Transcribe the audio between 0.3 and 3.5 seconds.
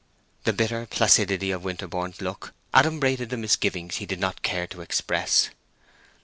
The bitter placidity of Winterborne's look adumbrated the